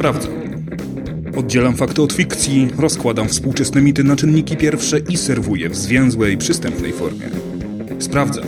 [0.00, 0.32] Sprawdzam.
[1.36, 6.92] Oddzielam fakty od fikcji, rozkładam współczesne mity na czynniki pierwsze i serwuję w zwięzłej, przystępnej
[6.92, 7.28] formie.
[7.98, 8.44] Sprawdzam.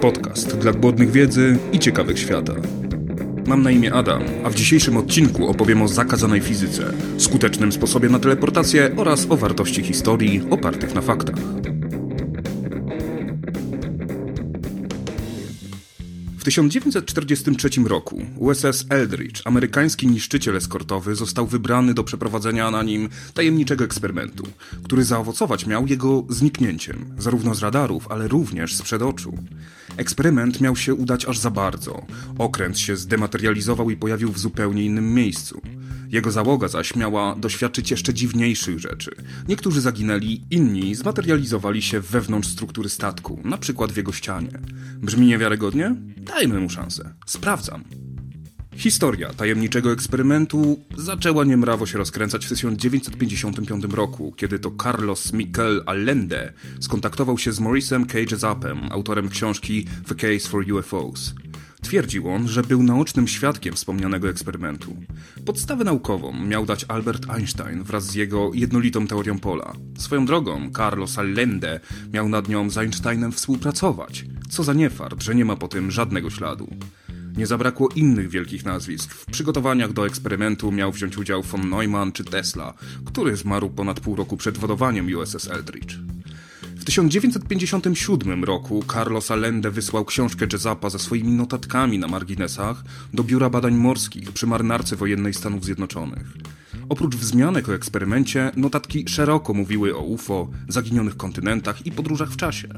[0.00, 2.54] Podcast dla głodnych wiedzy i ciekawych świata.
[3.46, 8.18] Mam na imię Adam, a w dzisiejszym odcinku opowiem o zakazanej fizyce, skutecznym sposobie na
[8.18, 11.36] teleportację oraz o wartości historii opartych na faktach.
[16.44, 23.84] W 1943 roku USS Eldridge, amerykański niszczyciel eskortowy, został wybrany do przeprowadzenia na nim tajemniczego
[23.84, 24.46] eksperymentu,
[24.82, 29.38] który zaowocować miał jego zniknięciem, zarówno z radarów, ale również z przed oczu.
[29.96, 32.06] Eksperyment miał się udać aż za bardzo.
[32.38, 35.62] Okręt się zdematerializował i pojawił w zupełnie innym miejscu.
[36.10, 39.10] Jego załoga zaś miała doświadczyć jeszcze dziwniejszych rzeczy.
[39.48, 44.58] Niektórzy zaginęli, inni zmaterializowali się wewnątrz struktury statku, na przykład w jego ścianie.
[44.96, 45.94] Brzmi niewiarygodnie?
[46.16, 47.14] Dajmy mu szansę.
[47.26, 47.84] Sprawdzam.
[48.76, 56.52] Historia tajemniczego eksperymentu zaczęła niemrawo się rozkręcać w 1955 roku, kiedy to Carlos Miquel Allende
[56.80, 61.34] skontaktował się z Maurice'em Cage Zappem, autorem książki The Case for UFOs.
[61.84, 64.96] Twierdził on, że był naocznym świadkiem wspomnianego eksperymentu.
[65.46, 69.72] Podstawę naukową miał dać Albert Einstein wraz z jego jednolitą teorią pola.
[69.98, 71.80] Swoją drogą, Carlos Allende
[72.12, 74.24] miał nad nią z Einsteinem współpracować.
[74.50, 76.68] Co za niefart, że nie ma po tym żadnego śladu.
[77.36, 79.14] Nie zabrakło innych wielkich nazwisk.
[79.14, 82.74] W przygotowaniach do eksperymentu miał wziąć udział von Neumann czy Tesla,
[83.04, 85.98] który zmarł ponad pół roku przed wodowaniem USS Eldridge.
[86.84, 92.84] W 1957 roku Carlos Allende wysłał książkę Jezapa ze swoimi notatkami na marginesach
[93.14, 96.26] do Biura Badań Morskich przy Marynarce Wojennej Stanów Zjednoczonych.
[96.94, 102.68] Oprócz wzmianek o eksperymencie, notatki szeroko mówiły o UFO, zaginionych kontynentach i podróżach w czasie.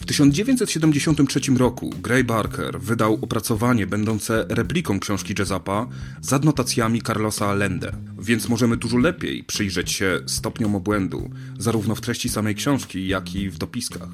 [0.00, 5.86] W 1973 roku Gray Barker wydał opracowanie będące repliką książki Jezapa
[6.20, 12.28] z adnotacjami Carlosa Allende, więc możemy dużo lepiej przyjrzeć się stopniom obłędu, zarówno w treści
[12.28, 14.08] samej książki, jak i w dopiskach.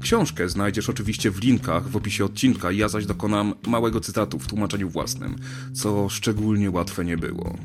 [0.00, 4.90] Książkę znajdziesz oczywiście w linkach w opisie odcinka, ja zaś dokonam małego cytatu w tłumaczeniu
[4.90, 5.36] własnym,
[5.72, 7.56] co szczególnie łatwe nie było.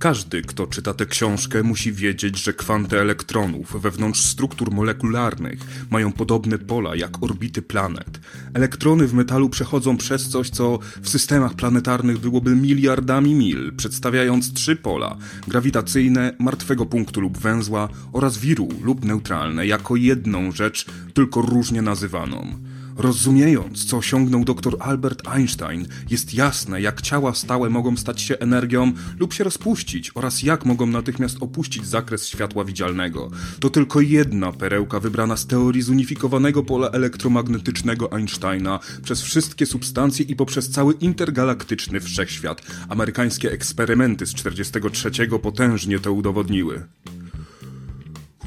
[0.00, 6.58] Każdy, kto czyta tę książkę, musi wiedzieć, że kwanty elektronów wewnątrz struktur molekularnych mają podobne
[6.58, 8.20] pola jak orbity planet.
[8.54, 14.76] Elektrony w metalu przechodzą przez coś, co w systemach planetarnych byłoby miliardami mil, przedstawiając trzy
[14.76, 15.16] pola:
[15.48, 22.69] grawitacyjne, martwego punktu lub węzła oraz wiru lub neutralne, jako jedną rzecz, tylko różnie nazywaną.
[22.96, 28.92] Rozumiejąc, co osiągnął dr Albert Einstein, jest jasne, jak ciała stałe mogą stać się energią
[29.18, 33.30] lub się rozpuścić oraz jak mogą natychmiast opuścić zakres światła widzialnego.
[33.60, 40.36] To tylko jedna perełka wybrana z teorii zunifikowanego pola elektromagnetycznego Einsteina przez wszystkie substancje i
[40.36, 42.62] poprzez cały intergalaktyczny wszechświat.
[42.88, 45.10] Amerykańskie eksperymenty z 43
[45.42, 46.86] potężnie to udowodniły.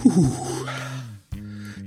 [0.03, 0.52] Uff.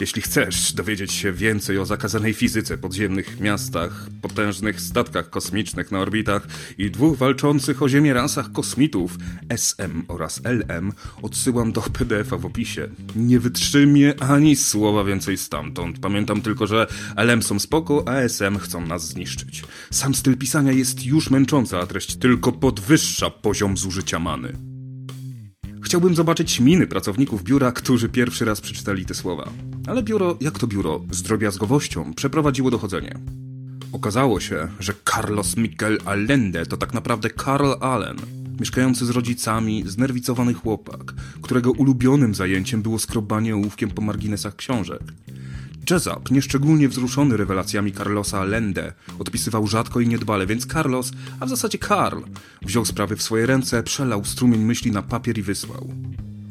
[0.00, 6.46] Jeśli chcesz dowiedzieć się więcej o zakazanej fizyce, podziemnych miastach, potężnych statkach kosmicznych na orbitach
[6.78, 9.18] i dwóch walczących o Ziemię rasach kosmitów
[9.48, 10.92] SM oraz LM,
[11.22, 12.88] odsyłam do PDF-a w opisie.
[13.16, 15.98] Nie wytrzymię ani słowa więcej stamtąd.
[15.98, 16.86] Pamiętam tylko, że
[17.16, 19.64] LM są spoko, a SM chcą nas zniszczyć.
[19.90, 24.52] Sam styl pisania jest już męczący, a treść tylko podwyższa poziom zużycia many.
[25.86, 29.50] Chciałbym zobaczyć miny pracowników biura, którzy pierwszy raz przeczytali te słowa.
[29.86, 33.18] Ale biuro, jak to biuro, z drobiazgowością przeprowadziło dochodzenie.
[33.92, 38.16] Okazało się, że Carlos Miguel Allende to tak naprawdę Carl Allen,
[38.60, 45.02] mieszkający z rodzicami, znerwicowany chłopak, którego ulubionym zajęciem było skrobanie ołówkiem po marginesach książek.
[45.90, 51.78] Jessup, nieszczególnie wzruszony rewelacjami Carlosa Lende, odpisywał rzadko i niedbale, więc Carlos, a w zasadzie
[51.78, 52.20] Karl,
[52.62, 55.92] wziął sprawy w swoje ręce, przelał strumień myśli na papier i wysłał.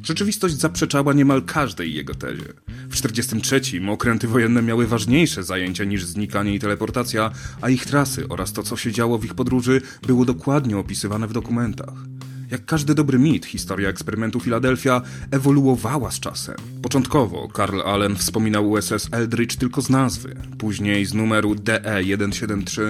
[0.03, 2.64] Rzeczywistość zaprzeczała niemal każdej jego tezie.
[2.95, 8.53] W 43 okręty wojenne miały ważniejsze zajęcia niż znikanie i teleportacja, a ich trasy oraz
[8.53, 12.14] to, co się działo w ich podróży, było dokładnie opisywane w dokumentach.
[12.51, 15.01] Jak każdy dobry mit, historia eksperymentu Philadelphia
[15.31, 16.55] ewoluowała z czasem.
[16.81, 22.81] Początkowo Carl Allen wspominał USS Eldridge tylko z nazwy, później z numeru DE-173,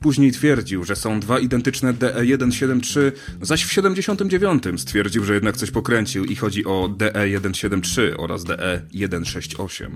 [0.00, 3.12] później twierdził, że są dwa identyczne DE-173,
[3.42, 9.90] zaś w 79 stwierdził, że jednak coś pokręcił i chodzi o DE-173 oraz DE-168.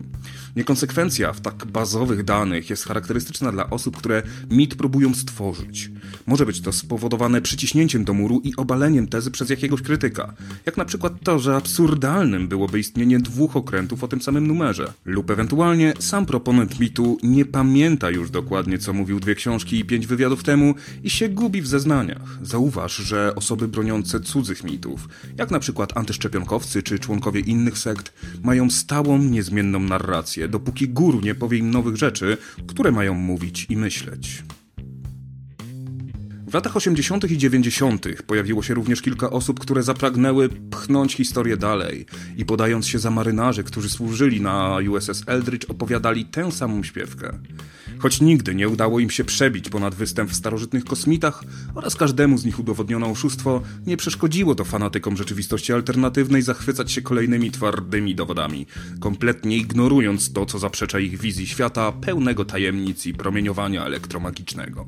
[0.56, 5.90] Niekonsekwencja w tak bazowych danych jest charakterystyczna dla osób, które mit próbują stworzyć.
[6.26, 10.34] Może być to spowodowane przyciśnięciem do muru i obaleniem tezy przez jakiegoś krytyka,
[10.66, 15.30] jak na przykład to, że absurdalnym byłoby istnienie dwóch okrętów o tym samym numerze, lub
[15.30, 20.42] ewentualnie sam proponent mitu nie pamięta już dokładnie, co mówił dwie książki i pięć wywiadów
[20.42, 20.74] temu
[21.04, 22.38] i się gubi w zeznaniach.
[22.42, 25.08] Zauważ, że osoby broniące cudzych mitów,
[25.38, 28.12] jak na przykład antyszczepionkowcy czy członkowie innych sekt,
[28.42, 32.36] mają stałą, niezmienną narrację, dopóki guru nie powie im nowych rzeczy,
[32.66, 34.42] które mają mówić i myśleć.
[36.50, 37.30] W latach 80.
[37.30, 38.06] i 90.
[38.26, 42.06] pojawiło się również kilka osób, które zapragnęły pchnąć historię dalej
[42.36, 47.38] i podając się za marynarzy, którzy służyli na USS Eldridge, opowiadali tę samą śpiewkę.
[47.98, 51.44] Choć nigdy nie udało im się przebić ponad występ w starożytnych kosmitach
[51.74, 57.50] oraz każdemu z nich udowodniono oszustwo, nie przeszkodziło to fanatykom rzeczywistości alternatywnej zachwycać się kolejnymi
[57.50, 58.66] twardymi dowodami,
[59.00, 64.86] kompletnie ignorując to, co zaprzecza ich wizji świata pełnego tajemnic i promieniowania elektromagicznego.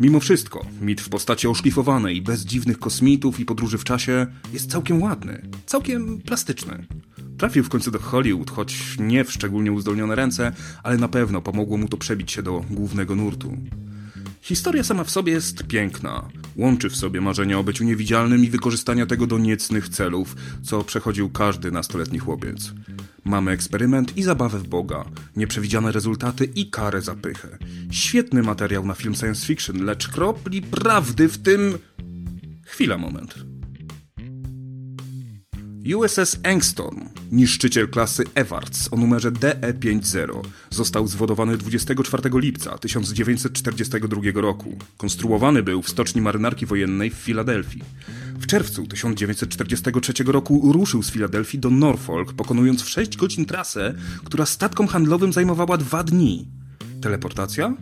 [0.00, 5.02] Mimo wszystko, mit w postaci oszlifowanej, bez dziwnych kosmitów i podróży w czasie jest całkiem
[5.02, 6.86] ładny, całkiem plastyczny.
[7.38, 10.52] Trafił w końcu do Hollywood, choć nie w szczególnie uzdolnione ręce,
[10.82, 13.56] ale na pewno pomogło mu to przebić się do głównego nurtu.
[14.40, 16.28] Historia sama w sobie jest piękna.
[16.56, 21.30] Łączy w sobie marzenia o byciu niewidzialnym i wykorzystania tego do niecnych celów, co przechodził
[21.30, 22.72] każdy nastoletni chłopiec.
[23.24, 25.04] Mamy eksperyment i zabawę w Boga,
[25.36, 27.58] nieprzewidziane rezultaty i karę za pychę.
[27.90, 31.78] Świetny materiał na film science fiction, lecz kropli prawdy w tym...
[32.66, 33.53] Chwila, moment.
[35.92, 44.78] USS Angstorm, niszczyciel klasy Ewarts o numerze DE-50, został zwodowany 24 lipca 1942 roku.
[44.96, 47.82] Konstruowany był w stoczni marynarki wojennej w Filadelfii.
[48.34, 53.94] W czerwcu 1943 roku ruszył z Filadelfii do Norfolk, pokonując w 6 godzin trasę,
[54.24, 56.48] która statkom handlowym zajmowała dwa dni.
[57.00, 57.74] Teleportacja?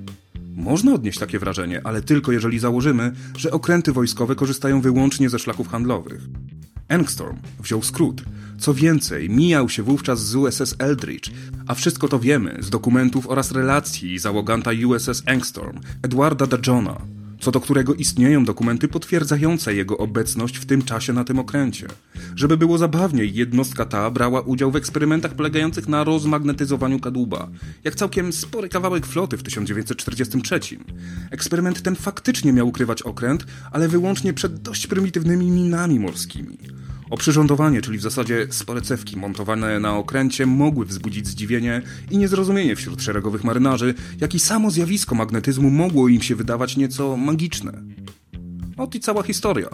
[0.56, 5.68] Można odnieść takie wrażenie, ale tylko jeżeli założymy, że okręty wojskowe korzystają wyłącznie ze szlaków
[5.68, 6.22] handlowych.
[6.88, 8.22] Angstorm wziął skrót.
[8.58, 11.30] Co więcej, mijał się wówczas z USS Eldridge,
[11.66, 17.00] a wszystko to wiemy z dokumentów oraz relacji załoganta USS Angstorm, Edwarda Dajona,
[17.42, 21.86] co do którego istnieją dokumenty potwierdzające jego obecność w tym czasie na tym okręcie.
[22.36, 27.48] Żeby było zabawniej, jednostka ta brała udział w eksperymentach polegających na rozmagnetyzowaniu kadłuba,
[27.84, 30.60] jak całkiem spory kawałek floty w 1943.
[31.30, 36.58] Eksperyment ten faktycznie miał ukrywać okręt, ale wyłącznie przed dość prymitywnymi minami morskimi.
[37.12, 43.02] Oprzyrządowanie, czyli w zasadzie spore cewki montowane na okręcie, mogły wzbudzić zdziwienie i niezrozumienie wśród
[43.02, 47.82] szeregowych marynarzy, jak i samo zjawisko magnetyzmu mogło im się wydawać nieco magiczne.
[48.76, 49.68] Ot i cała historia.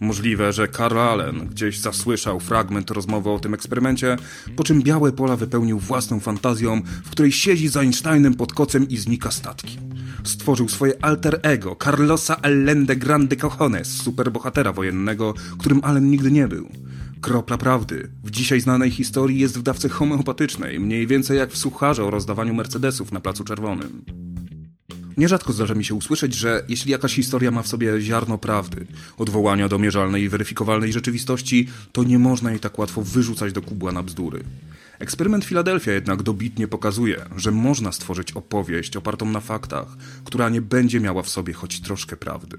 [0.00, 4.16] Możliwe, że Carl Allen gdzieś zasłyszał fragment rozmowy o tym eksperymencie,
[4.56, 8.96] po czym białe pola wypełnił własną fantazją, w której siedzi za Einsteinem pod kocem i
[8.96, 9.87] znika statki.
[10.24, 16.68] Stworzył swoje alter ego, Carlosa Allende Grande Cojones, superbohatera wojennego, którym Allen nigdy nie był.
[17.20, 18.10] Kropla prawdy.
[18.24, 22.54] W dzisiaj znanej historii jest w dawce homeopatycznej, mniej więcej jak w sucharze o rozdawaniu
[22.54, 24.04] Mercedesów na Placu Czerwonym.
[25.16, 28.86] Nierzadko zdarza mi się usłyszeć, że jeśli jakaś historia ma w sobie ziarno prawdy,
[29.16, 33.92] odwołania do mierzalnej i weryfikowalnej rzeczywistości, to nie można jej tak łatwo wyrzucać do kubła
[33.92, 34.44] na bzdury.
[34.98, 41.00] Eksperyment Filadelfia jednak dobitnie pokazuje, że można stworzyć opowieść opartą na faktach, która nie będzie
[41.00, 42.58] miała w sobie choć troszkę prawdy.